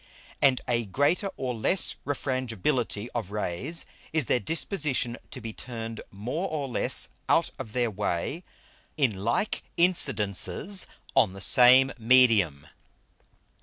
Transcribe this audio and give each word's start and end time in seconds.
And 0.41 0.61
a 0.67 0.85
greater 0.85 1.29
or 1.37 1.53
less 1.53 1.95
Refrangibility 2.07 3.07
of 3.13 3.29
Rays, 3.29 3.85
is 4.11 4.25
their 4.25 4.39
Disposition 4.39 5.15
to 5.29 5.39
be 5.39 5.53
turned 5.53 6.01
more 6.09 6.49
or 6.49 6.67
less 6.67 7.09
out 7.29 7.51
of 7.59 7.73
their 7.73 7.91
Way 7.91 8.43
in 8.97 9.23
like 9.23 9.61
Incidences 9.77 10.87
on 11.15 11.33
the 11.33 11.39
same 11.39 11.93
Medium. 11.99 12.65